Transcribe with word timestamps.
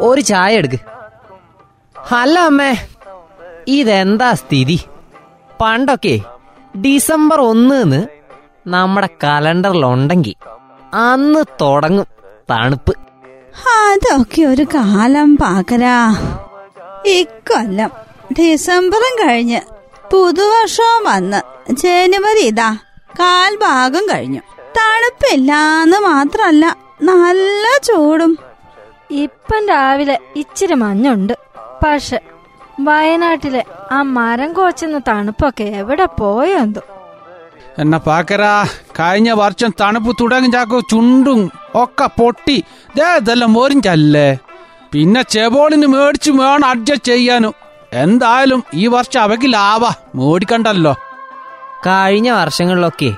ഒരു 0.01 0.21
ചായ 0.21 0.53
എടുക്ക്. 0.55 0.79
അല്ല 2.13 2.39
അമ്മേ 2.39 2.73
ഇതെന്താ 3.69 4.35
സ്ഥിതി? 4.35 4.79
പണ്ടൊക്കെ 5.61 6.21
ഡിസംബർ 6.79 7.41
ഒന്നിന്ന് 7.41 8.07
നമ്മുടെ 8.67 9.09
കലണ്ടറിലുണ്ടെങ്കിൽ 9.25 10.35
അന്ന് 10.95 11.45
തുടങ്ങും 11.61 12.07
തണുപ്പ്. 12.51 12.95
അതൊക്കെ 13.69 14.43
ഒരു 14.43 14.63
കാലം 14.63 15.37
പാക്കരാ 15.37 15.97
ഇക്കൊല്ലം 17.07 17.91
ഡിസംബറും 18.39 19.15
കഴിഞ്ഞ് 19.21 19.61
പുതുവർഷവും 20.13 21.05
വന്ന് 21.05 21.41
ജനുവരി 21.75 22.41
ഇതാ 22.41 22.79
കാൽഭാഗം 23.21 24.05
കഴിഞ്ഞു. 24.07 24.41
തണുപ്പില്ലാന്ന് 24.79 25.97
മാത്രല്ല 25.97 26.77
നല്ല 27.03 27.67
ചൂടും. 27.85 28.39
ഇപ്പം 29.11 29.69
രാവിലെ 29.69 30.19
ഇച്ചിരി 30.37 30.75
മഞ്ഞുണ്ട്. 30.75 31.33
പക്ഷെ 31.85 32.21
വയനാട്ടിലെ 32.81 33.65
ആ 33.93 34.03
മരം 34.03 34.53
കോച്ചുന്ന 34.53 34.99
തണുപ്പൊക്കെ 35.09 35.65
എവിടെ 35.65 36.05
പോയോ 36.05 36.59
എന്തോ 36.59 36.81
എന്നാ 37.79 37.99
പാക്കരാ 37.99 38.65
കഴിഞ്ഞ 39.01 39.31
വർഷം 39.31 39.71
തണുപ്പ് 39.81 40.17
തുടങ്ങി 40.21 40.49
ചാക്കോ 40.51 40.81
ചുണ്ടും 40.81 41.51
ഒക്കെ 41.75 42.07
പൊട്ടി. 42.07 42.65
ദേ 42.97 43.17
ഇതെല്ലാം 43.17 43.53
മോരിഞ്ചല്ലേ 43.53 44.39
പിന്നെ 44.93 45.23
ചെബോളിന് 45.23 45.87
മേടിച്ചു 45.87 46.31
വേണം 46.31 46.67
അഡ്ജസ്റ്റ് 46.69 47.13
ചെയ്യാനും. 47.13 47.55
എന്തായാലും 47.93 48.65
ഈ 48.75 48.87
വർഷം 48.87 49.21
അവയ്ക്ക് 49.21 49.53
ലാഭ 49.53 49.85
മേടിക്കണ്ടല്ലോ. 50.15 50.95
കഴിഞ്ഞ 51.87 52.31
വർഷങ്ങളിലൊക്കെ 52.31 53.11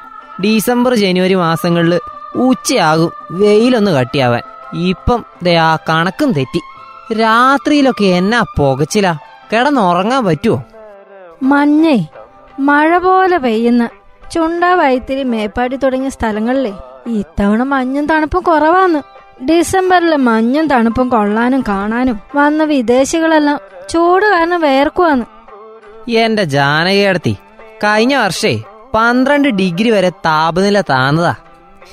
ഡിസംബർ 0.43 0.95
ജനുവരി 0.95 1.35
മാസങ്ങളിൽ 1.35 2.01
ഉച്ചയാകും 2.35 3.13
വെയിലൊന്ന് 3.31 3.91
കട്ടിയാവാൻ. 3.91 4.43
ഇപ്പം 4.75 5.25
ദയാ 5.43 5.65
ആ 5.65 5.79
കണക്കും 5.89 6.33
തെറ്റി. 6.33 6.61
രാത്രിയിലൊക്കെ 7.21 8.05
എന്നാ 8.05 8.45
പുകച്ചില. 8.59 9.30
കിടന്നുറങ്ങാൻ 9.53 10.25
പറ്റുമോ 10.25 10.65
മഞ്ഞേ 11.43 12.07
മഴ 12.59 12.99
പോലെ 12.99 13.37
പെയ്യുന്ന 13.37 13.89
ചുണ്ട 14.33 14.65
വൈത്തിരി 14.65 15.23
മേപ്പാടി 15.23 15.77
തുടങ്ങിയ 15.77 16.09
സ്ഥലങ്ങളിലെ 16.09 16.73
ഇത്തവണ 17.07 17.63
മഞ്ഞും 17.63 18.07
തണുപ്പും 18.07 18.43
കുറവാന്ന്. 18.43 18.99
ഡിസംബറിലെ 19.45 20.17
മഞ്ഞും 20.17 20.69
തണുപ്പും 20.69 21.09
കൊള്ളാനും 21.09 21.65
കാണാനും 21.69 22.21
വന്ന 22.37 22.65
വിദേശികളെല്ലാം 22.65 23.59
ചൂട് 23.89 24.25
കാരണം 24.25 24.61
വേർക്കുവാന്ന്. 24.61 25.27
എന്റെ 26.11 26.45
ജാനകിയടത്തി 26.45 27.37
കഴിഞ്ഞ 27.85 28.17
വർഷേ 28.17 28.63
പന്ത്രണ്ട് 28.95 29.49
ഡിഗ്രി 29.49 29.91
വരെ 29.91 30.11
താപനില 30.11 30.81
താന്നതാ. 30.81 31.35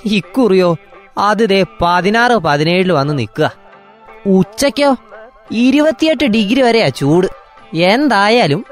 ഇക്കുറിയോ 0.06 0.78
അതിതേ 1.18 1.66
പതിനാറ് 1.82 2.32
പതിനേഴിൽ 2.32 2.92
വന്ന് 2.92 3.18
നിൽക്കുക. 3.18 3.52
ഉച്ചയ്ക്കോ 4.26 4.96
ഇരുപത്തിയെട്ട് 5.52 6.24
ഡിഗ്രി 6.24 6.62
വരെയാ 6.62 6.88
ചൂട്. 6.88 7.47
എന്തായാലും 7.74 8.66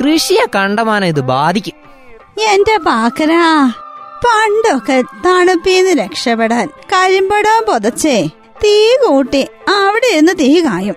കൃഷിയെ 0.00 0.46
കണ്ടമാനം 0.54 1.06
ഇത് 1.06 1.20
ബാധിക്കും. 1.20 1.74
എന്റെ 2.42 2.76
പാക്കരാ 2.76 3.72
പണ്ടൊക്കെ 4.24 5.02
തണുപ്പീന്ന് 5.26 6.02
രക്ഷപ്പെടാൻ 6.02 6.68
കരിമ്പടം 6.92 7.64
പൊതച്ചേ 7.68 8.26
തീ 8.64 8.96
കൂട്ടി 9.06 9.48
അവിടെ 9.68 10.06
ഇരുന്ന് 10.12 10.32
തീ 10.40 10.64
കായും. 10.64 10.94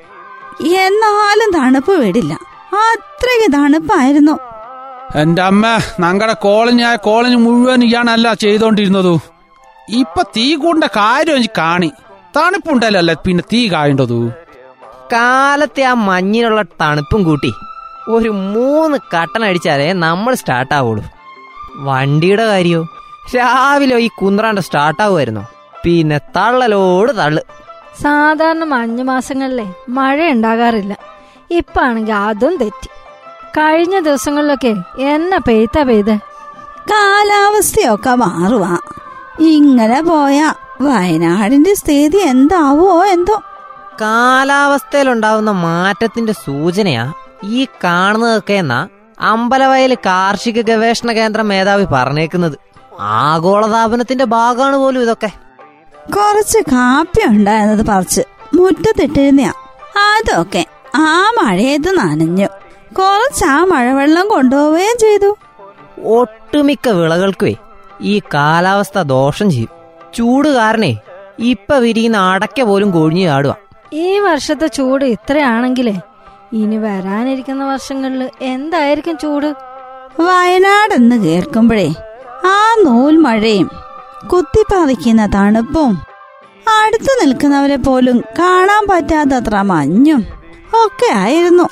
എന്നാലും 0.64 1.52
തണുപ്പ് 1.56 1.92
വിടില്ല. 1.92 2.34
അത്രയ്ക്ക് 2.74 3.54
തണുപ്പായിരുന്നു. 3.54 4.40
എന്റെ 5.16 5.42
അമ്മ 5.42 5.68
ഞങ്ങളുടെ 6.00 6.34
കോളനിയായ 6.34 6.96
കോളനി 6.96 7.36
മുഴുവൻ 7.36 7.84
ഇയാണല്ല 7.84 8.34
ചെയ്തോണ്ടിരുന്നത്. 8.34 9.20
ഇപ്പൊ 9.90 10.22
തീ 10.24 10.56
കൂണ്ട 10.56 10.84
കാര്യം 10.84 11.36
എനിക്ക് 11.36 11.54
കാണി. 11.58 11.92
തണുപ്പുണ്ടല്ലോ 12.38 12.98
അല്ലേ 12.98 13.16
പിന്നെ 13.26 13.44
തീ 13.54 13.70
കായേണ്ടതു? 13.70 14.32
കാലത്തെ 15.12 15.84
ആ 15.84 15.94
മഞ്ഞിനുള്ള 15.94 16.62
തണുപ്പും 16.62 17.24
കൂട്ടി 17.24 17.54
ഒരു 18.10 18.30
മൂന്ന് 18.30 18.98
കട്ടൻ 18.98 19.46
അടിച്ചാലേ 19.46 19.94
നമ്മൾ 19.94 20.36
സ്റ്റാർട്ടാവുള്ളൂ. 20.36 21.06
വണ്ടിയുടെ 21.76 22.46
കാര്യോ? 22.46 22.88
രാവിലെ 23.36 23.98
ഈ 23.98 24.10
കുന്ത്രാണ്ട് 24.22 24.62
സ്റ്റാർട്ടാവുമായിരുന്നോ. 24.62 25.48
പിന്നെ 25.84 26.18
തള്ളലോട് 26.18 27.18
തള്ളു. 27.18 27.42
സാധാരണ 28.02 28.64
മഞ്ഞു 28.64 29.04
മാസങ്ങളിലെ 29.04 29.74
മഴ 29.90 30.30
ഉണ്ടാകാറില്ല 30.30 30.98
ഇപ്പാണെങ്കിൽ 31.52 32.14
അതും 32.14 32.58
തെറ്റി. 32.58 32.88
കഴിഞ്ഞ 33.58 34.00
ദിവസങ്ങളിലൊക്കെ 34.00 34.76
എന്നെ 35.00 35.40
പെയ്ത 35.40 35.82
പെയ്ത്. 35.82 36.18
കാലാവസ്ഥയൊക്കെ 36.92 38.16
മാറുവാ. 38.16 38.80
ഇങ്ങനെ 39.40 40.02
പോയാ 40.02 40.54
വയനാടിന്റെ 40.82 41.74
സ്ഥിതി 41.74 42.18
എന്താവോ 42.18 43.06
എന്തോ. 43.06 43.42
കാലാവസ്ഥയിലുണ്ടാവുന്ന 44.02 45.52
മാറ്റത്തിന്റെ 45.52 46.34
സൂചനയാ 46.34 47.14
ഈ 47.44 47.68
കാണുന്നതൊക്കെ 47.84 48.54
എന്നാ 48.54 48.88
അമ്പലവയൽ 49.20 49.96
കാർഷിക 49.96 50.62
ഗവേഷണ 50.62 51.12
കേന്ദ്രം 51.12 51.48
മേധാവി 51.48 51.86
പറഞ്ഞേക്കുന്നത്. 51.86 52.58
ആഗോളതാപനത്തിന്റെ 53.00 54.26
ഭാഗമാണ് 54.26 54.76
പോലും 54.76 55.02
ഇതൊക്കെ. 55.02 55.28
കുറച്ച് 56.10 56.60
കാപ്പി 56.60 57.28
ഉണ്ടായിരുന്നത് 57.28 57.86
പറിച്ച്. 57.86 58.22
മുറ്റത്തിട്ടിരുന്നയാ. 58.54 59.54
അതൊക്കെ 59.98 60.66
ആ 60.96 61.32
മഴയത്ത് 61.42 61.92
നനഞ്ഞു. 61.98 62.48
കുറച്ച് 62.94 63.46
ആ 63.46 63.64
മഴവെള്ളം 63.64 64.28
കൊണ്ടുപോവുകയും 64.28 64.98
ചെയ്തു. 64.98 65.38
ഒട്ടുമിക്ക 66.04 66.90
വിളകൾക്കുവേ 66.90 67.56
ഈ 68.02 68.20
കാലാവസ്ഥ 68.20 69.02
ദോഷം 69.02 69.52
ചെയ്യും. 69.52 69.70
ചൂട് 70.14 70.48
കാരണേ 70.48 70.98
ഇപ്പൊ 71.40 71.78
വിരിയുന്ന 71.78 72.18
അടയ്ക്ക 72.18 72.62
പോലും 72.62 72.92
കൊഴിഞ്ഞു 72.92 73.24
ചാടുക 73.24 73.71
ഈ 73.94 74.20
വർഷത്തെ 74.20 74.68
ചൂട് 74.68 75.06
ഇത്രയാണെങ്കിലേ 75.06 75.96
ഇനി 76.54 76.78
വരാനിരിക്കുന്ന 76.78 77.64
വർഷങ്ങളിൽ 77.66 78.30
എന്തായിരിക്കും 78.42 79.18
ചൂട്? 79.18 79.56
വയനാട് 80.20 80.94
എന്ന് 80.94 81.16
കേൾക്കുമ്പോഴേ 81.16 81.94
ആ 82.46 82.76
നൂൽ 82.86 83.18
മഴയും 83.18 83.70
കുത്തിപ്പാവിക്കുന്ന 84.34 85.26
തണുപ്പും 85.26 85.94
അടുത്തു 86.80 87.26
നിൽക്കുന്നവരെ 87.26 87.76
പോലും 87.76 88.24
കാണാൻ 88.40 88.88
പറ്റാത്തത്ര 88.88 89.62
മഞ്ഞും 89.62 90.22
ഒക്കെ 90.74 91.14
ആയിരുന്നു. 91.14 91.64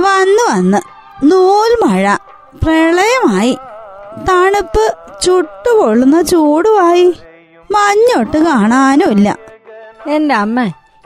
വന്നു 0.00 0.52
വന്ന് 0.52 0.80
നൂൽ 1.32 1.86
മഴ 1.86 2.16
പ്രളയമായി 2.62 3.58
തണുപ്പ് 4.30 4.94
ചുട്ടുപൊള്ളുന്ന 5.22 6.22
ചൂടുമായി 6.22 7.14
മഞ്ഞൊട്ട് 7.70 8.38
കാണാനുമില്ല. 8.38 9.36
എന്റെ 10.06 10.34
അമ്മ 10.34 10.64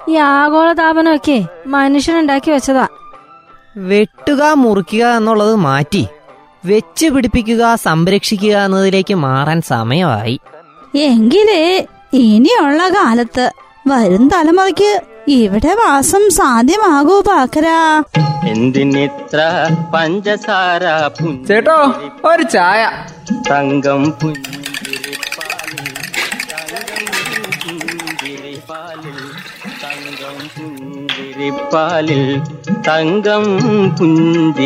ഈ 0.08 0.14
ആഗോളതാപനമൊക്കെ 0.16 1.44
മനുഷ്യനുണ്ടാക്കി 1.66 2.50
വെച്ചതാ. 2.50 2.88
വെട്ടുക 3.76 4.42
മുറിക്കുക 4.42 5.04
എന്നുള്ളത് 5.04 5.56
മാറ്റി. 5.56 6.06
വെച്ച് 6.64 7.06
പിടിപ്പിക്കുക 7.06 7.74
സംരക്ഷിക്കുക 7.74 8.56
എന്നതിലേക്ക് 8.56 9.14
മാറാൻ 9.14 9.62
സമയമായി. 9.62 10.40
എങ്കിലേ 10.94 11.86
ഇനിയുള്ള 12.12 12.88
കാലത്ത് 12.88 13.52
വരും 13.86 14.28
തലമുറയ്ക്ക് 14.28 15.02
ഇവിടെ 15.28 15.74
വാസം 15.74 16.30
സാധ്യമാകൂ 16.30 17.20
പാക്കരാ. 17.20 18.02
എന്തിനിത്ര 18.48 19.38
പഞ്ചസാര 19.94 20.82
ചേട്ടോ 21.48 21.94
ഒരു 22.24 22.42
ചായ. 22.42 22.90
തങ്കം 23.50 24.10
പുഞ്ചിരിപ്പാലിൽ 24.10 24.59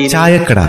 ചായക്കട. 0.08 0.60